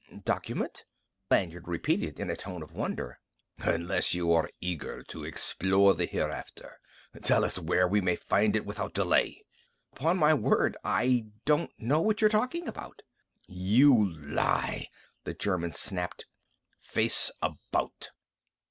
"Document?" 0.25 0.83
Lanyard 1.29 1.67
repeated 1.67 2.19
in 2.19 2.31
a 2.31 2.35
tone 2.35 2.63
of 2.63 2.71
wonder. 2.71 3.19
"Unless 3.59 4.15
you 4.15 4.33
are 4.33 4.49
eager 4.59 5.03
to 5.03 5.23
explore 5.23 5.93
the 5.93 6.07
hereafter, 6.07 6.79
tell 7.21 7.45
us 7.45 7.59
where 7.59 7.87
we 7.87 8.01
may 8.01 8.15
find 8.15 8.55
it 8.55 8.65
without 8.65 8.95
delay." 8.95 9.43
"Upon 9.93 10.17
my 10.17 10.33
word, 10.33 10.75
I 10.83 11.27
don't 11.45 11.69
know 11.77 12.01
what 12.01 12.19
you're 12.19 12.31
talking 12.31 12.67
about." 12.67 13.03
"You 13.47 14.11
lie!" 14.15 14.87
the 15.23 15.35
German 15.35 15.71
snapped. 15.71 16.25
"Face 16.79 17.29
about!" 17.39 18.09